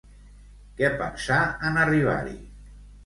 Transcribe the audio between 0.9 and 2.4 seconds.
pensà en arribar-hi?